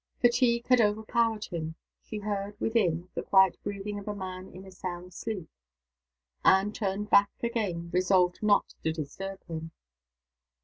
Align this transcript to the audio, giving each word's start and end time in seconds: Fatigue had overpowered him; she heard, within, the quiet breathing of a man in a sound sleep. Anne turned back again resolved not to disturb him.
Fatigue 0.19 0.65
had 0.65 0.81
overpowered 0.81 1.45
him; 1.45 1.75
she 2.01 2.17
heard, 2.17 2.59
within, 2.59 3.07
the 3.13 3.21
quiet 3.21 3.55
breathing 3.63 3.99
of 3.99 4.07
a 4.07 4.15
man 4.15 4.47
in 4.49 4.65
a 4.65 4.71
sound 4.71 5.13
sleep. 5.13 5.47
Anne 6.43 6.71
turned 6.71 7.11
back 7.11 7.29
again 7.43 7.87
resolved 7.93 8.41
not 8.41 8.73
to 8.83 8.91
disturb 8.91 9.43
him. 9.45 9.69